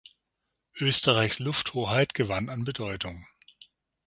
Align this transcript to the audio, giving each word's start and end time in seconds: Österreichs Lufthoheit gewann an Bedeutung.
Österreichs 0.79 1.37
Lufthoheit 1.37 2.15
gewann 2.15 2.49
an 2.49 2.63
Bedeutung. 2.63 3.27